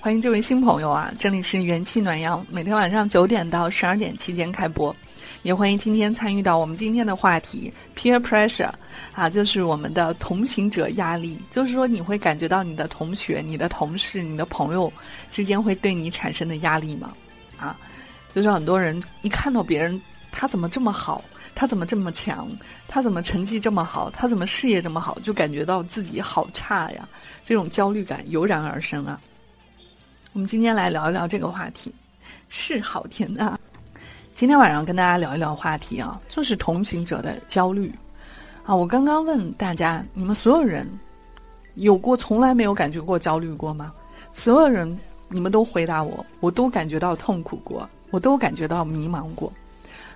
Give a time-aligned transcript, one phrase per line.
[0.00, 1.12] 欢迎这位新朋友啊！
[1.18, 4.94] 这里是元气暖阳，每天晚上九点到十二点期间开播，
[5.42, 8.70] 也欢迎今天参与到我们今天的话题 peer pressure
[9.14, 14.92] 啊，就是我们的同行者压力，就是说你会感觉到你的同学、你的同事、你的朋友
[15.30, 17.12] 之间会对你产生的压力吗？
[17.58, 17.76] 啊，
[18.34, 20.00] 就是很多人一看到别人
[20.32, 21.22] 他怎么这么好，
[21.54, 22.48] 他怎么这么强，
[22.88, 27.06] 他怎么成绩这么好，他怎么事业这么好，就感觉到自己好差呀，
[27.44, 29.20] 这种焦虑感油然而生啊。
[30.34, 31.94] 我们今天来聊一聊这个话题，
[32.48, 33.56] 是好甜啊！
[34.34, 37.94] 今天晚上跟大家聊一聊话题啊，就是同行者的焦虑
[38.64, 38.74] 啊。
[38.74, 40.88] 我刚刚问大家，你们所有人
[41.76, 43.94] 有过从来没有感觉过焦虑过吗？
[44.32, 49.52] 所有人，你们都回答我，我都感觉到痛苦过，我都感觉到迷茫过。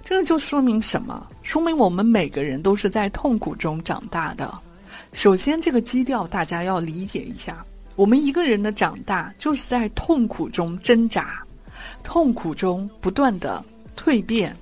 [0.02, 1.28] 这个就说明什么？
[1.44, 4.52] 说明我们每个人都是在痛苦中长大的。
[5.12, 7.64] 首先，这个基调大家要理解一下。
[7.98, 11.42] 我们一个人的长大，就是在痛苦中挣扎，
[12.04, 13.62] 痛苦中不断的
[13.96, 14.56] 蜕变。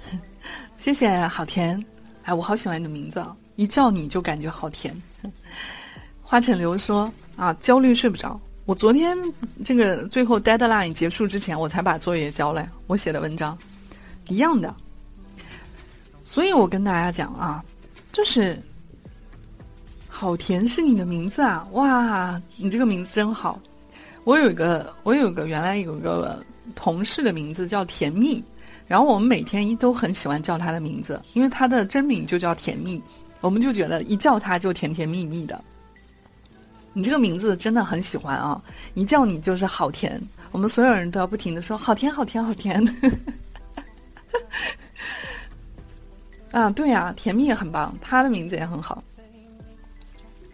[0.78, 1.78] 谢谢好甜，
[2.22, 4.96] 哎，我好喜欢你的名字啊，一叫你就感觉好甜。
[6.22, 8.40] 花尘流说啊，焦虑睡不着。
[8.64, 9.14] 我昨天
[9.62, 13.56] 这个最后 deadline 结束之前，我才把作业交了，我写的文章
[14.28, 14.74] 一样的。
[16.24, 17.62] 所以我跟大家讲啊，
[18.10, 18.58] 就是。
[20.18, 21.68] 好甜是你的名字啊！
[21.72, 23.60] 哇，你这个名字真好。
[24.24, 26.42] 我有一个，我有一个原来有一个
[26.74, 28.42] 同事的名字叫甜蜜，
[28.86, 33.02] 然后我们每天一都很喜欢叫他的名字，因为他的真名就叫甜蜜，
[33.42, 35.62] 我们就觉得一叫他就甜甜蜜蜜的。
[36.94, 38.58] 你这个名字真的很喜欢啊！
[38.94, 40.18] 一叫你就是好甜，
[40.50, 42.82] 我们所有人都要不停的说好甜好甜好甜。
[46.52, 49.04] 啊，对呀，甜蜜也很棒，他的名字也很好。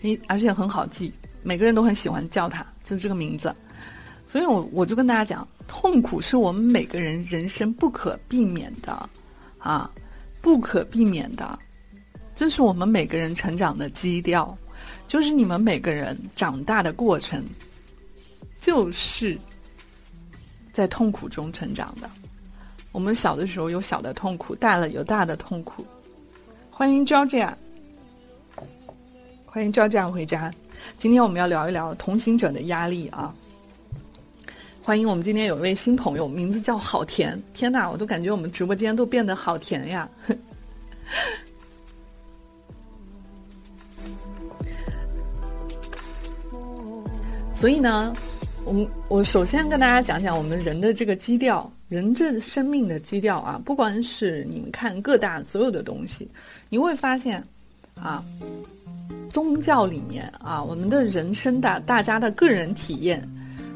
[0.03, 3.55] 诶，而且很好记，每个人都很喜欢叫他，就是这个名字。
[4.27, 9.09] 所以我我就跟大家讲，痛苦是我们每个人人生不可避免的，
[9.59, 9.91] 啊，
[10.41, 11.59] 不可避免的，
[12.35, 14.57] 这是我们每个人成长的基调，
[15.07, 17.45] 就是你们每个人长大的过程，
[18.59, 19.39] 就是
[20.73, 22.09] 在痛苦中成长的。
[22.91, 25.87] 我们小的时候有小的痛苦，大了有大的痛苦。
[26.71, 27.55] 欢迎 Georgia。
[29.55, 30.51] 欢迎赵这样回家。
[30.97, 33.35] 今天我们要聊一聊同行者的压力啊！
[34.83, 37.39] 欢迎我们今天有一位新朋友，名字叫好甜。
[37.53, 40.09] 天哪，我都感觉我们直播间都变得好甜呀！
[47.53, 48.15] 所以呢，
[48.65, 56.27] 我我首先跟大家讲讲我们人的这个基调，人这生命的基调啊，不管是你们看各大所有的东西，
[56.71, 57.45] 你会发现
[57.95, 58.25] 啊。
[59.31, 63.27] 宗教里面啊，我们的人生的大家的个人体验，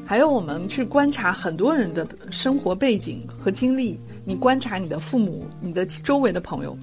[0.05, 6.77] 还有我们去观察很多人的生活背景和经历，你观察你的父母、你的周围的朋友，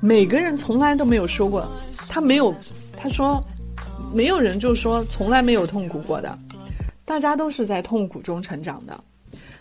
[0.00, 1.66] 每个人从来都没有说过，
[2.08, 2.54] 他没有，
[2.96, 3.42] 他说，
[4.12, 6.38] 没有人就说从来没有痛苦过的，
[7.04, 8.92] 大家都是在痛苦中成长的。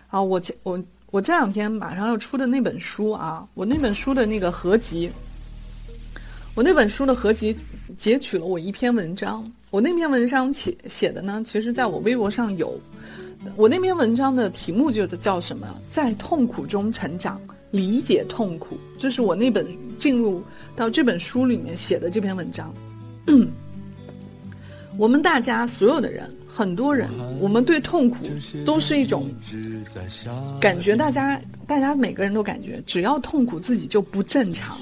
[0.10, 5.10] 啊，我我我这两天马上要出的那本书啊，我那本书的那个合集。
[6.54, 7.56] 我那本书的合集
[7.98, 12.78] 截取了我一篇文章，我那篇文章写写的呢，其实在我微博上有。
[13.56, 15.68] 我那篇文章的题目就叫什么？
[15.90, 17.40] 在痛苦中成长，
[17.72, 18.78] 理解痛苦。
[19.00, 19.66] 这是我那本
[19.98, 20.44] 进入
[20.76, 22.72] 到这本书里面写的这篇文章。
[24.98, 27.10] 我们大家所有的人，很多人，
[27.40, 28.18] 我们对痛苦
[28.66, 29.32] 都是一种
[30.60, 30.98] 感觉。
[30.98, 34.78] 大家，大家每个人都感觉，只要痛苦，自己就不正常。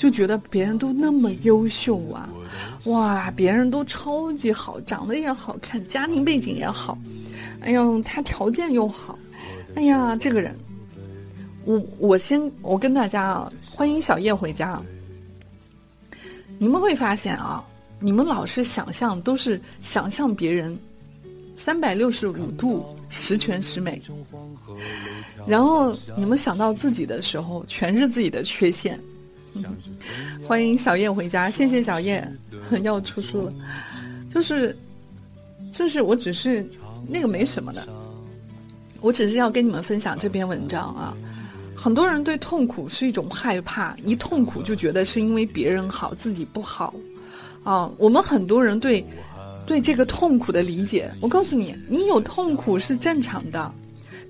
[0.00, 2.26] 就觉得别人都那么优秀啊，
[2.86, 6.96] 哇，别人都超级好，长得也好看，家庭背景也好，
[7.60, 9.18] 哎呦，他条件又好，
[9.74, 10.56] 哎呀，这个人，
[11.66, 14.80] 我我先我跟大家啊，欢迎小叶回家。
[16.58, 17.62] 你们会发现啊，
[17.98, 20.74] 你们老是想象都是想象别人
[21.56, 24.00] 三百六十五度十全十美，
[25.46, 28.98] 然后你们想到自己的时候，全是自己的缺陷。
[30.46, 32.36] 欢迎小燕回家，谢谢小燕
[32.82, 33.52] 要出书了，
[34.28, 34.76] 就是，
[35.72, 36.64] 就是我只是
[37.08, 37.86] 那个没什么的，
[39.00, 41.16] 我只是要跟你们分享这篇文章啊。
[41.74, 46.94] 很多人对痛苦是一种害怕，一痛苦就觉得是因为别人好，自己不好
[47.64, 47.90] 啊。
[47.96, 49.04] 我们很多人对
[49.66, 53.72] 对这个痛苦的理解，我告诉你，你有痛苦是正常的。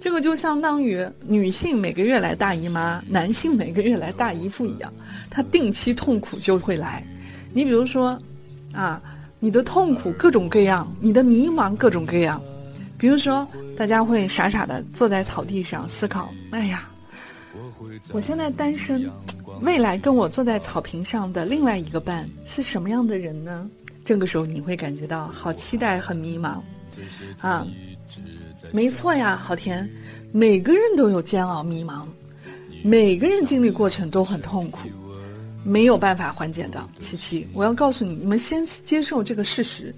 [0.01, 4.91] 这个就相当于女性每个月来大姨妈，男性每个月来大姨夫一样，
[5.29, 7.05] 他定期痛苦就会来。
[7.53, 8.19] 你比如说，
[8.73, 9.01] 啊，
[9.39, 12.41] 你的痛苦各种各样，你的迷茫各种各样。
[12.97, 16.89] 比如说，大家会傻傻的坐在草地上思考：哎呀，
[18.13, 19.07] 我现在单身，
[19.61, 23.69] 未来跟我坐在草坪上的另外一个伴是什么样的人呢？
[24.03, 26.59] 这个时候你会感觉到好期待，很迷茫，
[27.41, 27.67] 啊，
[28.73, 29.89] 没错呀，郝甜，
[30.33, 32.03] 每个人都有煎熬、迷茫，
[32.83, 34.89] 每个人经历过程都很痛苦。
[35.63, 39.95] 没有办法缓解的，琪琪，我要告诉你，你们先接受这个事实。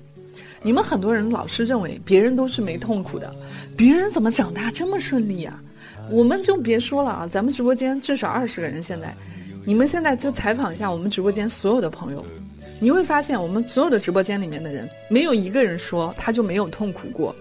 [0.61, 3.35] 你们很多人老是认为别人都是没痛苦的，
[3.77, 5.63] 别人怎么长大这么顺利啊？
[6.11, 9.15] 我们就别说了啊，咱们直播间至少二十个人，现在，
[9.65, 12.25] 你们现在就采访一下我们直播间所有的朋友，
[12.81, 17.35] 你会发现我们所有的直播间里面的人，没有一个人说他就没有痛苦过，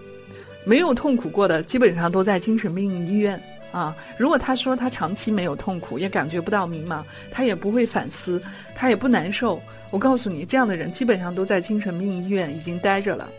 [0.64, 3.40] 没有痛苦过的基本上都在精神病医院。
[3.72, 8.42] 啊，如果他说他长期没有痛苦，也感觉不到迷茫，他也不会反思，
[8.74, 9.58] 他也不难受。
[9.90, 13.30] 我告诉你，这样的人基本上都在精神病医院已经待着了。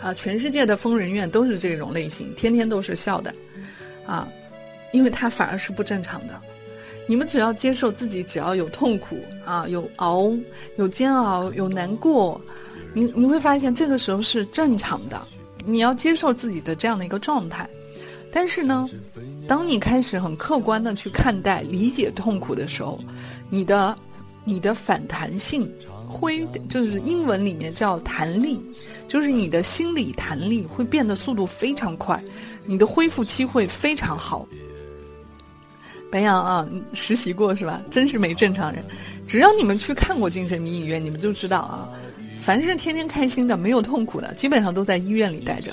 [0.00, 3.34] 啊，全世界的疯人院都是这种类型，天天都是笑的，
[4.06, 4.28] 啊，
[4.92, 6.40] 因为他反而是不正常的。
[7.08, 10.32] 你们只要接受自己，只要有痛苦啊，有熬，
[10.76, 12.40] 有煎熬，有难过，
[12.94, 15.20] 你你会发现这个时候是正常的。
[15.66, 17.68] 你要接受自己的这样的一个状态。
[18.32, 18.88] 但是呢，
[19.48, 23.00] 当你开始很客观的去看待、理解痛苦的时候，
[23.50, 23.96] 你的、
[24.44, 25.70] 你的反弹性
[26.06, 28.60] 会，就是英文里面叫弹力，
[29.08, 32.22] 就是你的心理弹力会变得速度非常快，
[32.66, 34.46] 你的恢复期会非常好。
[36.10, 37.80] 白羊啊，实习过是吧？
[37.90, 38.84] 真是没正常人。
[39.26, 41.88] 只要你们去看过精神病医院，你们就知道啊，
[42.46, 45.72] 凡是天天开心的、没有痛苦的，基本上都在医院里待着。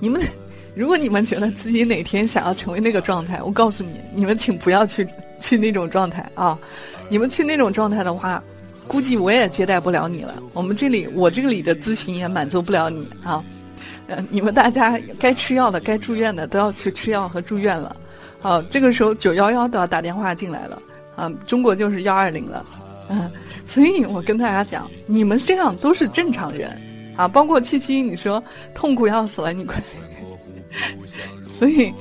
[0.00, 0.18] 你们。
[0.74, 5.06] 如果你们觉得自己哪天想要成为那个状态，我告诉你，你们请不要去
[5.40, 6.58] 去那种状态啊！
[7.08, 8.44] 你们去那种状态的话，
[8.86, 10.34] 估计我也接待不了你了。
[10.52, 13.42] 我们这里，我这里的咨询也满足不了你啊！
[14.08, 17.96] 呃，你们大家该吃药的、该住院的都要去吃药和住院了。
[18.38, 20.82] 好，这个时候九幺幺都要打电话进来了
[21.16, 21.32] 啊！
[21.46, 22.62] 中国就是幺二零了，
[23.08, 23.30] 嗯，
[23.66, 26.70] 所以我跟大家讲，你们这样都是正常人
[27.16, 27.26] 啊！
[27.28, 28.42] 包括七七，你说
[28.74, 29.82] 痛苦要死了，你快。
[31.48, 31.92] 所以，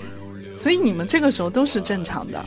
[0.57, 2.43] 所以你们这个时候都是正常的。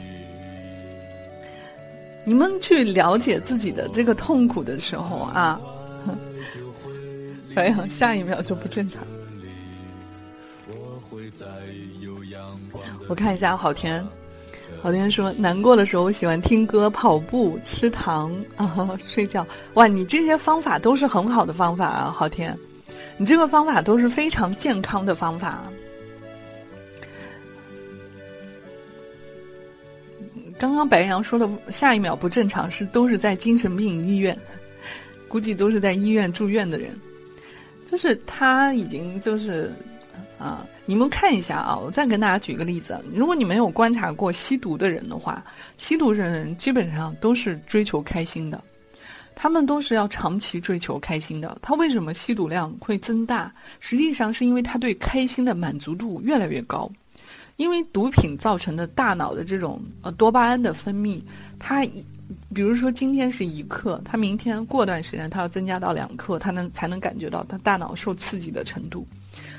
[2.25, 5.59] 你们去了解自己的这个痛苦的时候啊，
[7.57, 9.03] 哎呀，下一秒就不正常。
[13.09, 14.07] 我看一下，好甜，
[14.81, 19.47] 好天说难过的时候我喜欢听歌、跑步、吃糖啊、 睡觉。
[19.75, 22.57] 哇，你这些方法都是很好的方法啊，好天，
[23.17, 25.63] 你这个方法都是非常健康的方法。
[30.59, 34.37] 刚刚白羊说的下一秒不正常是都是在精神病医院，
[35.29, 36.99] 估计都是在医院住院的人，
[37.87, 39.73] 就是他已经就是
[40.39, 45.45] 啊，你们看一下啊，我再跟大家举个例子，如果你没有观察过吸毒的人的话，
[45.77, 48.59] 吸毒的人基本上都是追求开心的，
[49.35, 51.59] 他们都是要长期追求开心的。
[51.61, 53.53] 他为什么吸毒量会增大？
[53.81, 56.91] 实际上是因为他对开心的满足度越来越高。
[57.57, 61.21] 因为毒品造成的大脑的这种呃多巴胺的分泌，
[61.59, 61.85] 它，
[62.55, 69.07] 比如说今天是一克，他明天过段时间他要增加到两克，他能才能感觉到他大脑受刺激的程度。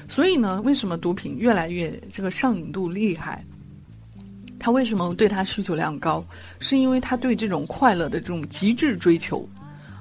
[0.07, 3.43] 所以呢，为什么毒品越来越这个上瘾度厉害？
[4.59, 6.23] 他为什么对他需求量高？
[6.59, 9.47] 是因为他对这种快乐的这种极致追求，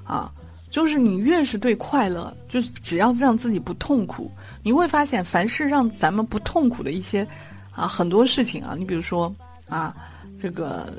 [0.05, 0.33] 啊，
[0.69, 4.31] 就是你越是对快乐，就是只要让自己不痛苦，
[4.63, 7.27] 你会发现凡是让咱们不痛苦的一些。
[7.71, 9.33] 啊，很多事情啊，你比如说
[9.69, 9.95] 啊，
[10.41, 10.93] 这个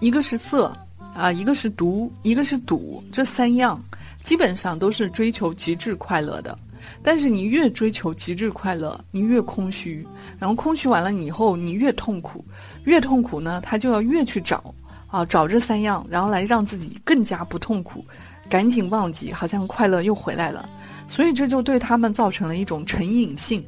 [0.00, 0.72] 一个是色
[1.14, 3.82] 啊，一个是毒，一个是赌，这三样
[4.22, 6.56] 基本上都是追求极致快乐的。
[7.02, 10.06] 但是你越追求极致快乐，你越空虚，
[10.38, 12.44] 然后空虚完了以后，你越痛苦，
[12.84, 14.72] 越痛苦呢，他就要越去找
[15.08, 18.04] 啊，找这三样，然后来让自己更加不痛苦，
[18.48, 20.68] 赶紧忘记，好像快乐又回来了。
[21.08, 23.64] 所以这就对他们造成了一种成瘾性。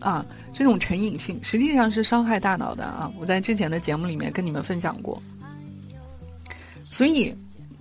[0.00, 3.10] 啊，这种成瘾性实际上是伤害大脑的啊！
[3.18, 5.22] 我在之前的节目里面跟你们分享过。
[6.94, 7.34] 所以，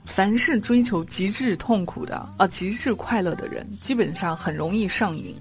[0.06, 5.36] 凡是追求极致痛苦的啊、极致快乐的人，基本上很容易上瘾。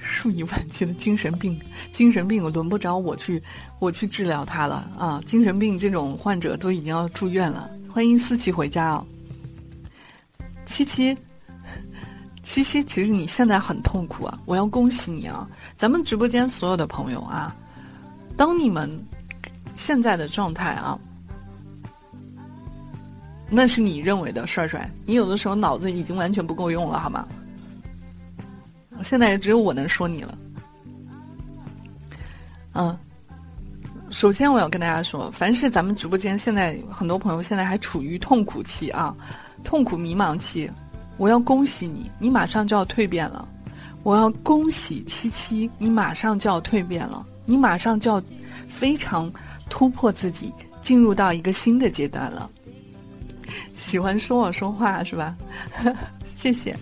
[0.00, 1.56] 数以万计的精神病，
[1.92, 3.40] 精神病轮不着我去，
[3.78, 5.22] 我去治疗他了啊！
[5.24, 7.70] 精神病这种患者都已经要住院了。
[7.88, 9.06] 欢迎思琪回家啊，
[10.66, 11.16] 七七。
[12.42, 14.36] 七七，其实你现在很痛苦啊！
[14.44, 15.48] 我要恭喜你啊！
[15.76, 17.54] 咱们直播间所有的朋友啊，
[18.36, 18.90] 当你们
[19.80, 20.96] 现在的状态啊，
[23.48, 27.26] 那是你认为的帅帅，你有的时候脑子已经完全不够用了，好吗？
[29.02, 30.38] 现在也只有我能说你了。
[32.74, 32.94] 嗯，
[34.10, 39.16] 首先我要跟大家说，凡是咱们直播间现在很多朋友现在还处于痛苦期啊，
[39.64, 40.70] 痛苦迷茫期，
[41.16, 43.48] 我要恭喜你，你马上就要蜕变了。
[44.02, 48.22] 我要恭喜七七，你马上就要蜕变了，你马上就要
[48.68, 49.30] 非常
[49.70, 52.50] 突破自己，进入到一个新的阶段了。
[53.74, 55.34] 喜欢说我说话是吧？
[56.36, 56.76] 谢谢。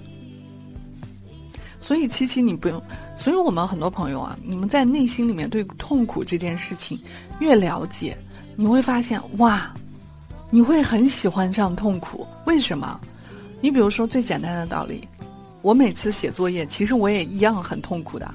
[1.80, 2.82] 所以七七你不用，
[3.16, 7.00] 所以我们很多朋友啊，你们在内心里面对痛苦这件事情
[7.38, 8.18] 越了解，
[8.56, 9.72] 你会发现哇，
[10.50, 12.26] 你会很喜欢上痛苦。
[12.46, 13.00] 为什么？
[13.60, 15.06] 你比如说最简单的道理。
[15.60, 18.32] 我每次写作业，其实我也一样很痛苦的，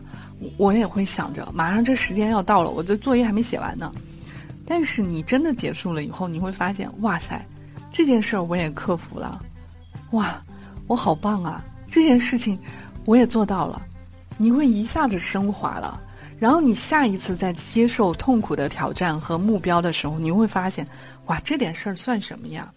[0.57, 3.91] 我也会想着马上这时间要到了，我这作业还没写完呢。
[4.65, 7.45] 但是你真的结束了以后，你会发现，哇塞，
[7.91, 9.43] 这件事儿我也克服了，
[10.11, 10.41] 哇，
[10.87, 11.63] 我好棒啊！
[11.87, 12.57] 这件事情
[13.05, 13.81] 我也做到了，
[14.37, 16.01] 你会一下子升华了。
[16.39, 20.87] 然后你下一次在接受痛苦的挑战和目标的时候，你会发现，
[21.27, 22.73] 哇，这点事儿算什么呀？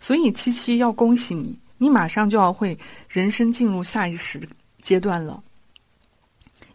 [0.00, 1.58] 所以七七要恭喜你。
[1.78, 4.40] 你马上就要会人生进入下一时
[4.80, 5.42] 阶段了。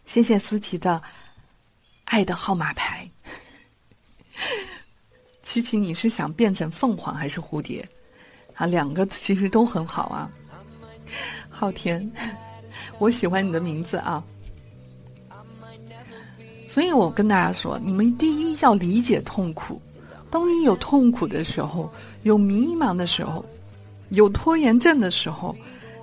[0.04, 1.02] 谢谢思琪的
[2.04, 3.08] 爱的号码牌。
[5.42, 7.86] 琪琪，你是想变成凤凰还是蝴蝶？
[8.54, 10.30] 啊，两个其实都很好啊。
[11.50, 12.10] 昊天，
[12.98, 14.22] 我喜欢你的名字啊。
[16.68, 19.80] 所以我跟大家说，你们第一要理解痛苦。
[20.30, 23.44] 当你有痛苦的时候，有迷茫的时候。
[24.10, 25.56] 有拖延症的时候，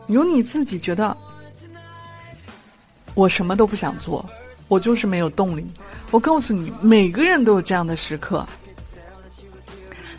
[0.08, 1.16] 有你自己觉得
[3.14, 4.28] 我什么都不想做，
[4.70, 5.66] 我就是没有动力。
[6.12, 8.48] 我告诉你，每个人都有这样的时刻。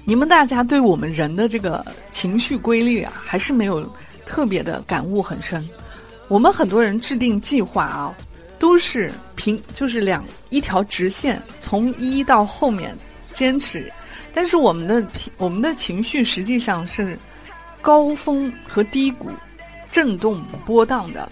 [0.04, 3.90] 你们大家对我们人的这个情绪规律啊，还是没有
[4.26, 5.66] 特别的感悟很深。
[6.28, 8.14] 我们很多人制定计划啊，
[8.58, 12.94] 都是平就是两一条直线，从一到后面
[13.32, 13.90] 坚持，
[14.34, 15.06] 但是我们的
[15.38, 17.18] 我们的情绪实际上是。
[17.82, 19.30] 高峰和低谷，
[19.90, 21.26] 震动波荡的，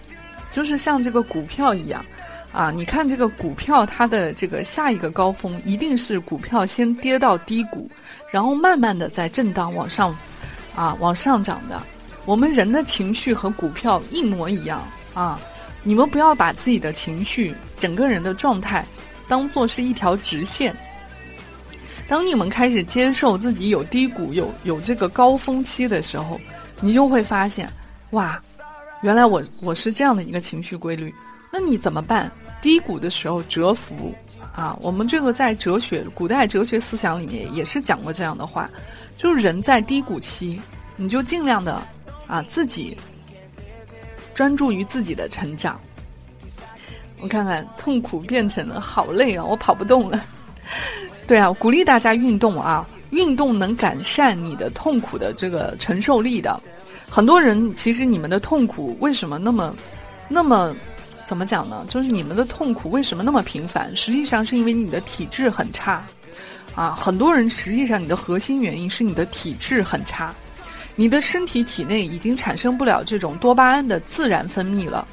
[0.49, 2.03] 就是像这个股票一样，
[2.51, 7.89] 啊，你看这个股票它的这个下一个高峰，一定是股票先跌到低谷，
[8.31, 10.15] 然后慢慢的在震荡往上，
[10.75, 11.81] 啊，往上涨的。
[12.25, 15.39] 我们人的情绪和股票一模一样啊，
[15.83, 18.83] 你们不要把自己的情绪、整个人的状态
[19.27, 20.75] 当做是一条直线。
[22.07, 26.41] 当你们开始接受自己有低谷、有有这个高峰期的时候，
[26.81, 27.71] 你就会发现，
[28.11, 28.41] 哇，
[29.03, 31.13] 原来我我是这样的一个情绪规律。
[31.51, 32.31] 那你怎么办？
[32.61, 34.13] 低谷的时候蛰伏
[34.55, 34.77] 啊！
[34.81, 38.69] 我们这个在哲学、古代哲学思想里面也是讲过这样的话，
[39.17, 40.59] 就是人在低谷期，
[40.95, 41.81] 你就尽量的
[42.27, 42.97] 啊自己
[44.33, 45.79] 专注于自己的成长。
[47.21, 49.43] 我看看，痛苦变成了好累啊！
[49.43, 50.23] 我跑不动了。
[51.27, 52.87] 对啊，鼓励大家运动啊！
[53.11, 56.59] 运动能改善你的痛苦的这个承受力的。
[57.09, 59.75] 很多人其实你们的痛苦为什么那么、
[60.27, 60.75] 那么
[61.29, 61.85] 怎么讲呢？
[61.87, 63.95] 就是你们的痛苦为什么那么频繁？
[63.95, 66.03] 实际上是因为你的体质很差
[66.73, 66.95] 啊！
[66.99, 70.33] 很多人实际上你的核心原因是你的体质很差，
[70.95, 75.07] 你的身体体内已经产生不了这种多巴胺的自然分泌了。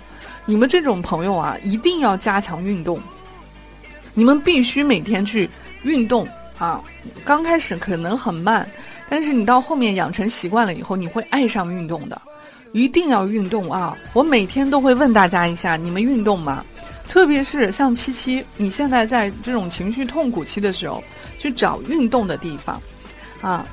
[0.46, 2.98] 你们这种朋友啊，一定要加强运动，
[4.14, 5.50] 你们必须每天去。
[5.82, 6.26] 运动
[6.58, 6.82] 啊，
[7.24, 8.68] 刚开始可能很慢，
[9.08, 12.20] 但是你到后面养成习惯了以后，你会爱上运动的。
[12.76, 13.96] 一定要运动啊！
[14.12, 16.62] 我每天都会问大家一下，你们运动吗？
[17.08, 21.02] 特别是像七七，你现在在这种情绪痛苦期的时候，
[21.38, 22.78] 去找运动的地方
[23.40, 23.66] 啊。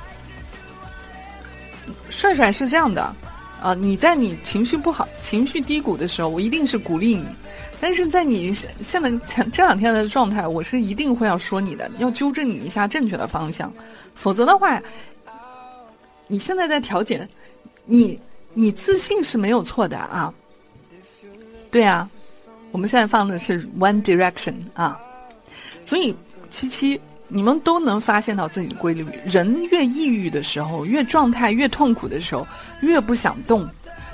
[2.08, 3.14] 帅帅是这样的
[3.60, 7.26] 啊，你在你情绪不好、情绪低谷的时候，我一定是鼓励你。
[7.78, 13.70] 但是在你现现在前这两天的状态，我是一定会要说你的，要纠正你一下正确的方向，
[14.14, 14.80] 否则的话，
[16.26, 17.28] 你现在在调节，
[17.84, 18.18] 你
[18.54, 20.32] 你自信是没有错的啊。
[21.70, 22.08] 对啊，
[22.72, 24.98] 我们现在放的是 One Direction 啊，
[25.84, 26.14] 所以
[26.50, 32.46] 七七，你们都能发现到自己的规律，人越抑郁的时候，越状态越痛苦的时候，
[32.80, 33.68] 越不想动，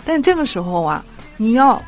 [0.05, 1.05] 但这个时候啊，
[1.37, 1.81] 你要。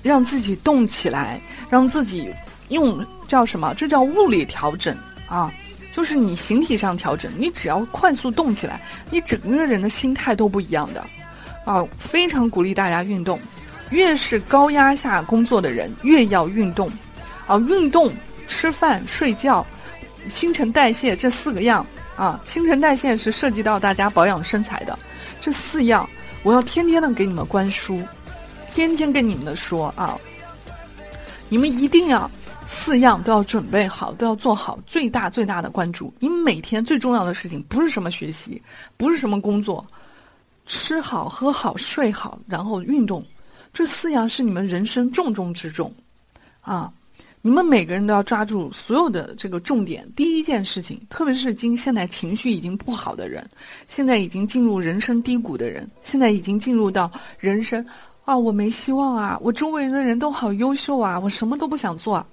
[0.00, 2.32] 让自己动起来，让自己
[2.68, 3.74] 用叫什么？
[3.74, 4.96] 这叫物理调整
[5.28, 5.52] 啊，
[5.92, 7.30] 就是你形体上调整。
[7.36, 11.04] 你只要快速动起来，你整个人的心态都不一样的
[11.68, 11.86] 啊！
[11.98, 13.38] 非常鼓励大家运动，
[13.90, 16.90] 越是高压下工作的人越要运动
[17.46, 17.58] 啊！
[17.58, 18.10] 运动、
[18.46, 19.64] 吃饭、睡觉、
[20.30, 24.98] 新陈代谢这四个样啊，新陈代谢是涉及到大家保养身材的，
[25.42, 26.08] 这四样
[26.42, 28.02] 我要天天的给你们灌输，
[28.66, 30.18] 天天跟你们的说啊，
[31.50, 32.30] 你们一定要
[32.66, 36.10] 四样都要准备好，都要做好最大最大的关注。
[36.18, 38.62] 你每天最重要的事情不是什么学习，
[38.96, 39.86] 不是什么工作，
[40.68, 43.24] 吃好喝好睡好，然后运动，
[43.72, 45.92] 这四样是你们人生重中之重，
[46.60, 46.92] 啊。
[47.40, 50.06] 你们每个人都要抓住所有的这个重点。
[50.14, 53.48] 第一件事情，特别是今现在情绪已经不好的人，
[53.88, 57.84] 现在已经进入人生低谷的人，现在已经进入到人生
[58.24, 62.16] 啊，我没希望啊，我周围的人都好优秀啊，我什么都不想做。
[62.16, 62.26] 啊。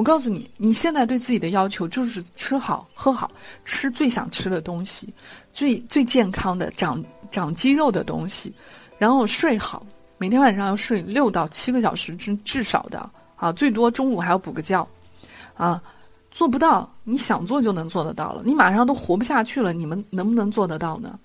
[0.00, 3.30] 我告诉你，你现在对自己的要求就是吃好喝好，
[3.66, 5.12] 吃最想吃的东西，
[5.52, 8.50] 最最健康的长长肌肉的东西，
[8.96, 9.84] 然后睡好，
[10.16, 13.10] 每天晚上要睡六到七个小时至至少的。
[13.36, 14.88] 啊，最多中午还要补个觉，
[15.54, 15.82] 啊，
[16.30, 18.40] 做不到，你想做就能做得到了。
[18.42, 21.18] 你马上都活不下去了，你们能不能做得到呢？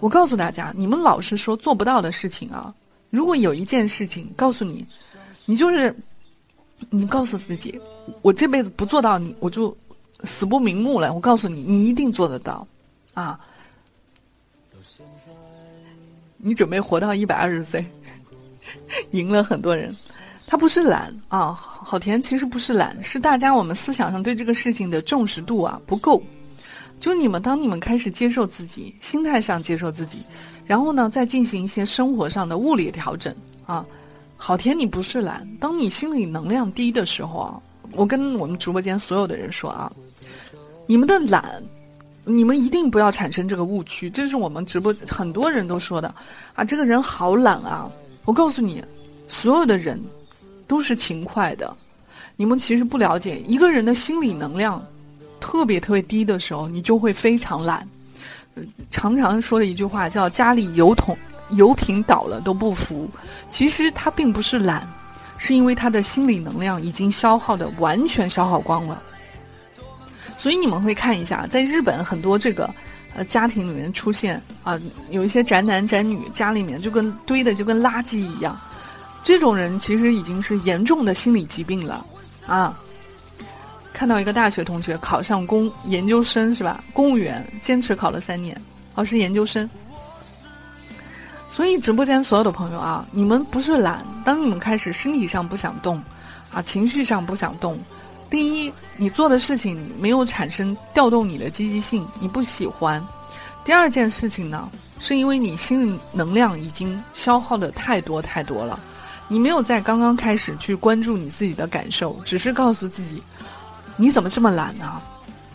[0.00, 2.74] 我告诉大家，你们老是说做不到的事情啊，
[3.08, 4.86] 如果有一件事情告诉你，
[5.46, 5.96] 你就是
[6.90, 7.80] 你告诉自己，
[8.22, 9.76] 我这辈子不做到，你我就
[10.24, 11.12] 死不瞑目了。
[11.12, 12.66] 我告诉你，你一定做得到，
[13.14, 13.40] 啊，
[16.36, 17.84] 你准备活到一百二十岁，
[19.12, 19.94] 赢了很多人。
[20.46, 26.22] 他不是懒啊，好甜，其实不是懒，是大家我们思想上对这个事情的重视度啊不够。
[27.00, 30.18] 就你们，当你们开始接受自己，心态上接受自己，
[30.64, 33.34] 然后呢，再进行一些生活上的物理调整
[33.66, 33.84] 啊。
[34.36, 37.60] 好甜，你不是懒，当你心里能量低的时候啊，
[37.92, 39.90] 我跟我们直播间所有的人说啊，
[40.86, 41.62] 你们的懒，
[42.24, 46.14] 你们一定不要产生这个误区，这是我们直播很多人都说的
[46.54, 47.90] 啊，这个人好懒啊。
[48.24, 48.82] 我告诉你，
[49.28, 50.00] 所有的人。
[50.68, 51.76] 都是勤快的，
[52.34, 54.84] 你们其实不了解一个人的心理能量
[55.38, 57.88] 特别特别低的时候，你就会非常懒。
[58.90, 61.16] 常常说的一句话叫“家里油桶
[61.50, 63.08] 油瓶倒了都不扶”，
[63.50, 64.86] 其实他并不是懒，
[65.38, 69.02] 是因为他的心理能量已经消耗的完全消耗光了。
[70.38, 72.68] 所以你们会看一下，在日本很多这个
[73.14, 74.78] 呃家庭里面出现啊，
[75.10, 78.58] 有一些宅男宅女家里面就跟堆的就跟垃圾一样。
[79.24, 82.06] 这种人其实已经是严重的心理疾病了，
[82.46, 82.78] 啊！
[83.92, 86.84] 看到一个大学同学考上公研究生是吧？
[86.92, 88.60] 公务员坚持考了三年，
[88.94, 89.68] 哦是研究生。
[91.56, 95.96] 所以直播间所有的朋友啊，你们不是懒，当你们开始身体上不想动，
[96.52, 97.78] 啊情绪上不想动，
[98.28, 103.00] 第一你做的事情没有产生调动你的积极性，你不喜欢；
[103.64, 108.78] 第二件事情呢，是因为你心理能量已经消耗的太多太多了。
[109.26, 113.22] 你没有在刚刚开始去关注你自己的感受，只是告诉自己，
[113.96, 115.00] 你怎么这么懒呢？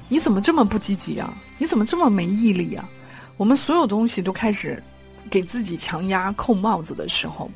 [0.09, 1.31] 你怎么这么不积极啊？
[1.59, 2.89] 你怎么这么没毅力啊？
[3.37, 4.81] 我们所有东西都开始
[5.29, 7.49] 给自己强压、扣帽子的时候，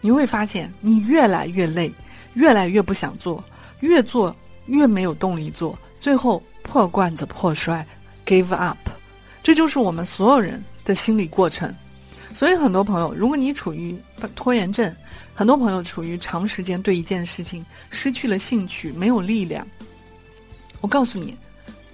[0.00, 1.92] 你会发现你越来越累，
[2.34, 3.42] 越来越不想做，
[3.80, 4.34] 越做
[4.66, 7.86] 越没有动力做，最后破罐子破摔
[8.24, 8.78] ，give up。
[9.42, 11.74] 这就是我们所有人的心理过程。
[12.34, 13.96] 所以很多朋友，如果你处于
[14.34, 14.94] 拖延症，
[15.34, 19.66] 很多朋友处于长时间对一件事情失去了兴趣，没有力量。
[20.82, 21.34] 我告诉你，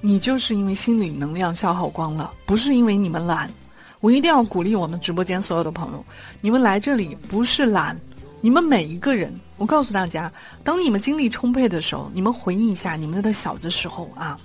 [0.00, 3.48] 你就是因为心理能量消耗光了，不是因为你们懒。
[4.02, 6.04] 我一定要鼓励我们直播间所有的朋友，
[6.40, 7.96] 你们来这里不是懒，
[8.40, 10.30] 你们每一个人，我告诉大家，
[10.64, 14.36] 当你们精力充沛的时候，你们回忆一下你们的小的时候啊。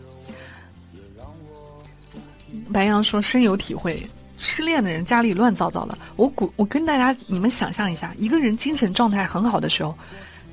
[2.71, 4.07] 白羊说深有体会。
[4.39, 9.95] 失恋的人家里乱糟糟的，我鼓我跟大家你们想象一下，一个人精神状态很好的时候，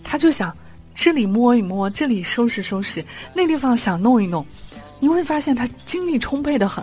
[0.03, 0.57] 他就想
[0.95, 4.47] 这里摸一摸，这里收拾收拾，那地方想弄一弄，
[4.99, 6.83] 你会发现他精力充沛的很。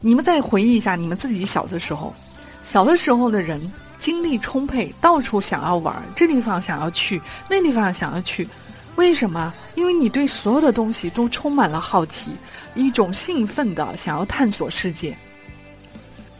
[0.00, 2.14] 你们再回忆一下你们自己小的时候，
[2.62, 3.60] 小的时候的人
[3.98, 8.48] 精力充沛，到处想要玩，这地方想要去，那地方想要去，
[8.94, 9.52] 为什么？
[9.74, 12.30] 因为你对所有的东西都充满了好奇，
[12.74, 15.16] 一种兴奋的想要探索世界。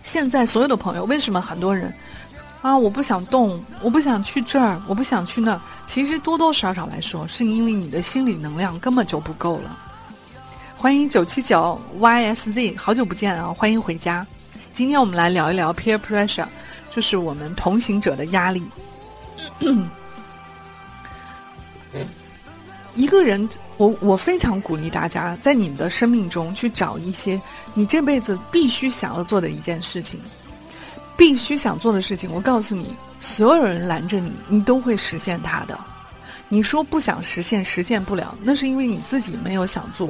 [0.04, 1.92] 现在所有的朋友，为什么很多人
[2.62, 2.78] 啊？
[2.78, 5.60] 我不想动，我不想去这儿，我不想去那儿。
[5.86, 9.76] 其实多多少少来说，是因为你的心理能量根本就不够了。
[10.80, 13.52] 欢迎九七九 YSZ，好久不见啊！
[13.52, 14.24] 欢迎回家。
[14.72, 16.46] 今天我们来聊一聊 peer pressure，
[16.94, 18.62] 就是我们同行者的压力。
[22.94, 27.40] 一个人，我我非常鼓励大家在你的生命中去找一些
[27.74, 30.20] 你这辈子必须想要做的一件事情，
[31.16, 32.32] 必须想做的事情。
[32.32, 35.76] 我告诉你，所有人拦着你，你都会实现它的。
[36.48, 40.08] 你说不想实现，实现不了，那是因为你自己没有想做。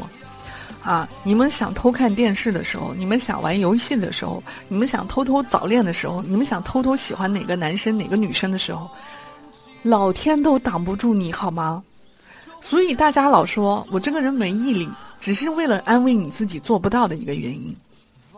[0.83, 8.89] 啊，你们想偷看电视的时候，你们想玩游戏的时候，你们想偷偷早恋的时候，你们想偷偷喜欢哪个男生哪个女生的时候，
[9.83, 11.83] 老天都挡不住你好吗？
[12.61, 14.89] 所以大家老说我这个人没毅力，
[15.21, 17.75] 只是为了安慰你自己做不到的一个原因。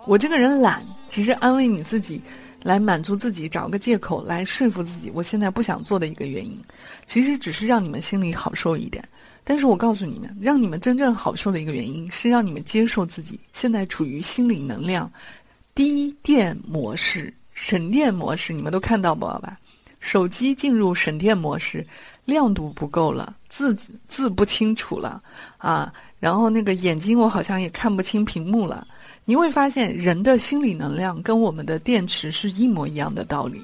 [0.06, 2.20] 我这个人懒，只是安慰你自己，
[2.62, 6.58] 来满足自己，找个借口来说服自己，我现在不想做的一个原因。
[7.06, 9.06] 其实只是让你们心里好受一点。
[9.44, 15.10] 但是我告诉你们，让你们真正好受的一个原因是让你们接受自己现在处于心理能量
[15.74, 18.52] 低电模式、省电模式。
[18.52, 19.58] 你们都看到过吧？
[19.98, 21.86] 手机进入省电模式，
[22.24, 23.76] 亮度不够了，字
[24.08, 25.22] 字不清楚了
[25.58, 28.86] 啊，然后那个眼睛我好像也看不清屏幕了。
[29.26, 33.60] 你会发现，人的心理能量跟我们的电池是一模一样的道理。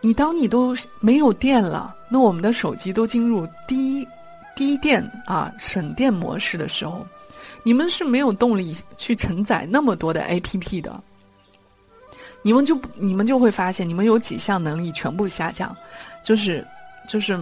[0.00, 4.06] 你当你都没有电了，那我们的手机都进入低。
[4.56, 7.06] 低电啊，省电模式的时候，
[7.62, 11.00] 你们是没有动力去承载那么多的 A P P 的。
[12.42, 15.76] 你们就你们就会发现，你们有几项能力全部下降，
[16.24, 16.66] 就是
[17.06, 17.38] 就是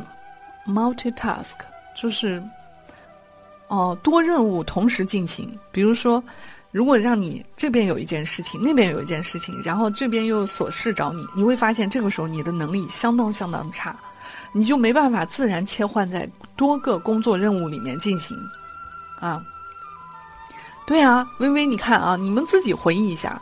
[0.66, 1.54] multitask，
[1.96, 2.42] 就是
[3.68, 5.56] 哦多任务同时进行。
[5.70, 6.22] 比如说，
[6.72, 13.96] 如果让你这边有一件事情，那边有一件事情，然后这边又有琐事找你，你会发现这个时候你的能力相当相当差。
[14.52, 18.36] 你就没办法自然切换在多个工作任务里面进行，
[19.20, 19.42] 啊，
[20.86, 23.40] 对啊，微微，你看啊，你们自己回忆一下，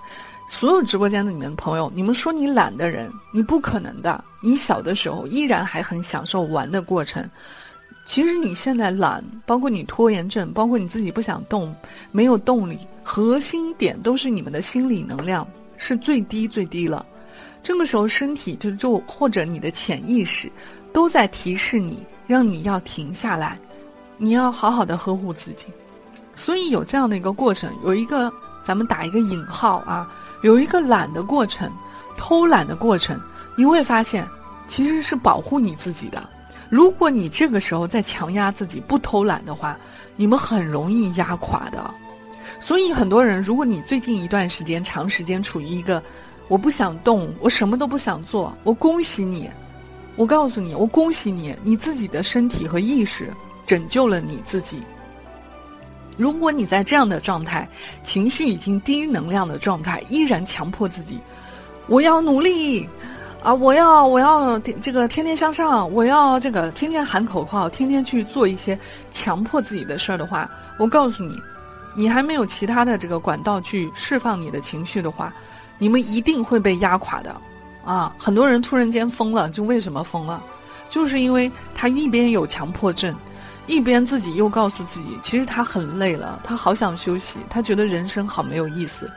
[0.48, 4.22] 所有直播间的里面的朋友，你们说你懒的人，你不可能的。
[4.42, 7.28] 你小的时候依然还很享受玩的过程，
[8.04, 11.74] 其实你现在懒，包括你拖延症，包括你自己不想动，
[12.12, 15.46] 没有动力，核心点都是你们的心理能量
[15.78, 17.04] 是最低最低了。
[17.62, 20.50] 这个时候身体就就或者你的潜意识。
[20.96, 23.58] 都在提示你，让你要停下来，
[24.16, 25.66] 你要好好的呵护自己。
[26.34, 28.32] 所以有这样的一个过程，有一个
[28.64, 31.70] 咱们打一个引号啊，有一个懒的过程，
[32.16, 33.20] 偷懒的过程，
[33.58, 34.26] 你会发现
[34.68, 36.26] 其实是保护你自己的。
[36.70, 39.76] 如果你这个时候在强压自己不偷懒的话，
[40.16, 41.90] 你们很容易压垮的。
[42.58, 46.02] 所以很多人，如果你最近一段时间长时间处于一个
[46.48, 49.50] 我不想动，我什么都不想做，我恭喜你。
[50.16, 53.30] 我告诉你，我恭喜你，你自己的身体和意识
[53.66, 54.82] 拯救了你自己。
[56.16, 57.68] 如果你在这样的状态，
[58.02, 61.20] 情绪已经低能量的状态，依然强迫自己，
[61.86, 62.88] 我要努力
[63.42, 63.52] 啊！
[63.52, 68.78] 我要我要这个天天向上，我要这个天天喊口号，天天去做一些
[69.10, 71.38] 强迫自己的事儿的话，我告诉你，
[71.94, 75.30] 你还没有其他的这个管道去释放你的情绪的话，
[75.76, 77.38] 你们一定会被压垮的。
[77.86, 80.42] 啊，很多人突然间疯了，就为什么疯了？
[80.90, 83.14] 就是因为他一边有强迫症，
[83.66, 89.10] 一边自己又告诉自己，其实他很累了，他好想休息，他觉得人生好没有意思，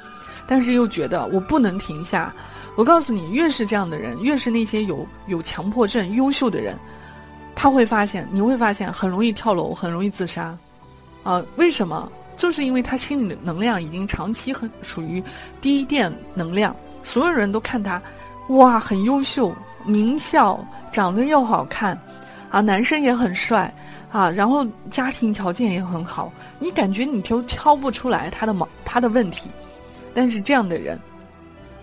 [0.47, 2.31] 但是又觉得我不能停下。
[2.75, 6.77] 我告诉你，越是这样的人，越是那些有有强迫症、优秀的人，
[7.55, 10.55] 他会发现，你会发现很容易跳楼，很容易自杀。
[11.23, 12.09] 啊，为什么？
[12.37, 15.21] 就是因为他心里的能量已经长期很属于
[15.59, 18.01] 低电能量，所有人都看他。
[18.49, 20.59] 哇，很优秀，名校，
[20.91, 21.97] 长得又好看，
[22.49, 23.71] 啊，男生也很帅，
[24.11, 29.49] 啊，然后家庭条件也很好，你感觉你就挑不出来他的毛他的问题，
[30.15, 30.99] 但是这样的人，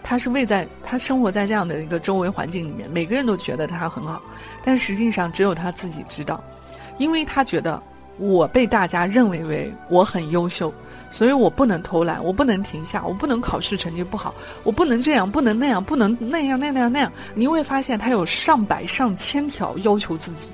[0.02, 4.20] 他是位在他生活在这样的一个周围环境里面，每个人都觉得他很好，
[4.64, 6.42] 但实际上只有他自己知道，
[6.98, 7.80] 因为他觉得
[8.18, 10.74] 我被大家认为为我很优秀。
[11.16, 17.10] 所以我不能偷懒，我不能停下，我不能考试成绩不好，我不能这样，不能那样，不能那样那样那样。
[17.34, 20.50] 你会发现他有上百上千条要求自己。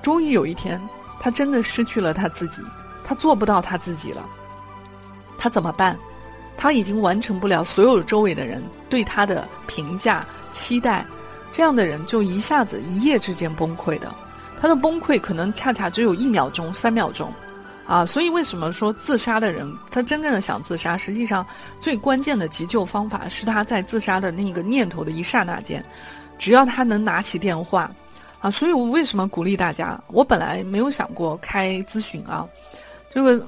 [0.00, 0.80] 终于有一天，
[1.18, 2.62] 他真的失去了他自己，
[3.04, 4.24] 他做不到他自己了。
[5.36, 5.98] 他怎么办？
[6.56, 11.04] 他已经完成不了所有周围的人对他的评价期待，
[11.52, 14.14] 这样的人就一下子一夜之间崩溃的。
[14.60, 17.32] 他的崩溃可能恰恰只有一秒钟、三秒钟。
[17.88, 21.44] 啊，所以为什么说自杀的人，他真正的想自杀，实际上
[21.80, 25.82] 最关键的急救方法是他在自杀的那个念头的一刹那间，
[26.38, 27.90] 只要他能拿起电话，
[28.40, 29.98] 啊，所以我为什么鼓励大家？
[30.08, 32.46] 我本来没有想过开咨询啊，
[33.08, 33.42] 这个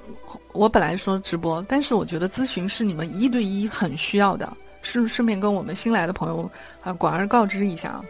[0.53, 4.51] 我本来说直播，但是我觉得咨询是你们一对一很需要的，
[4.81, 6.51] 是顺便跟我们新来的朋友
[6.83, 8.01] 啊广而告之一下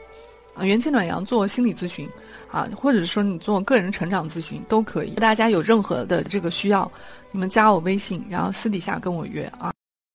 [0.54, 2.08] 啊，元气暖阳做心理咨询。
[2.50, 5.10] 啊，或者说你做个人成长咨询都可以。
[5.10, 6.90] 大家有任何的这个需要，
[7.30, 9.72] 你们加我微信，然后私底下跟我约啊。